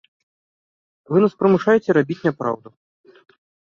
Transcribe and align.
Вы 1.11 1.17
нас 1.25 1.33
прымушаеце 1.43 1.89
рабіць 2.01 2.21
няпраўду. 2.27 2.69